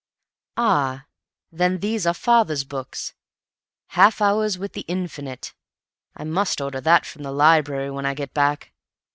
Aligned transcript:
"Ah, 0.57 1.05
then 1.51 1.77
these 1.77 2.07
are 2.07 2.15
Father's 2.15 2.63
books. 2.63 3.13
'Half 3.89 4.19
Hours 4.19 4.57
with 4.57 4.73
the 4.73 4.81
Infinite'—I 4.87 6.23
must 6.23 6.59
order 6.59 6.81
that 6.81 7.05
from 7.05 7.21
the 7.21 7.31
library 7.31 7.91
when 7.91 8.07
I 8.07 8.15
get 8.15 8.33
back. 8.33 8.71